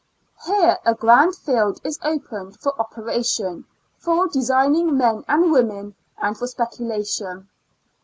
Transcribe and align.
Here 0.47 0.79
a 0.83 0.95
grand 0.95 1.35
field 1.35 1.79
is 1.83 1.99
opened 2.01 2.59
for 2.59 2.73
operation 2.81 3.65
for 3.99 4.27
desio'nino 4.29 4.91
men 4.91 5.23
and 5.27 5.51
women 5.51 5.93
and 6.17 6.35
for 6.35 6.47
Speculation. 6.47 7.47